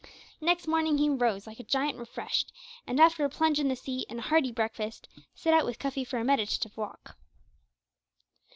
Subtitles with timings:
[0.41, 2.51] Next morning he rose like a giant refreshed,
[2.87, 6.03] and, after a plunge in the sea and a hearty breakfast, set out with Cuffy
[6.03, 7.15] for a meditative walk.